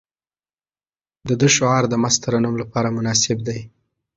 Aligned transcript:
د 1.27 1.29
ده 1.39 1.45
اشعار 1.51 1.83
د 1.89 1.93
مست 2.01 2.19
ترنم 2.23 2.53
لپاره 2.61 2.95
مناسب 2.97 3.37
دي. 3.47 3.59